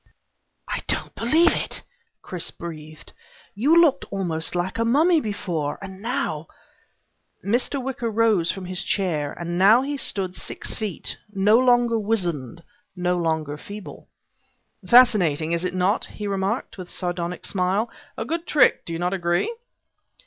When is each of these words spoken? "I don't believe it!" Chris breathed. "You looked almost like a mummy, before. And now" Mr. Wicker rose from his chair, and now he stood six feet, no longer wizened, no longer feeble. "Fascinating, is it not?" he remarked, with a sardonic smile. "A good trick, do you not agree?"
"I 0.67 0.79
don't 0.87 1.13
believe 1.13 1.55
it!" 1.55 1.83
Chris 2.23 2.49
breathed. 2.49 3.13
"You 3.53 3.79
looked 3.79 4.03
almost 4.09 4.55
like 4.55 4.79
a 4.79 4.83
mummy, 4.83 5.19
before. 5.21 5.77
And 5.79 6.01
now" 6.01 6.47
Mr. 7.45 7.79
Wicker 7.79 8.09
rose 8.09 8.51
from 8.51 8.65
his 8.65 8.83
chair, 8.83 9.31
and 9.33 9.59
now 9.59 9.83
he 9.83 9.97
stood 9.97 10.35
six 10.35 10.73
feet, 10.75 11.17
no 11.31 11.59
longer 11.59 11.99
wizened, 11.99 12.63
no 12.95 13.15
longer 13.15 13.57
feeble. 13.59 14.09
"Fascinating, 14.87 15.51
is 15.51 15.63
it 15.63 15.75
not?" 15.75 16.05
he 16.05 16.25
remarked, 16.25 16.79
with 16.79 16.87
a 16.87 16.91
sardonic 16.91 17.45
smile. 17.45 17.87
"A 18.17 18.25
good 18.25 18.47
trick, 18.47 18.83
do 18.85 18.93
you 18.93 18.97
not 18.97 19.13
agree?" 19.13 19.55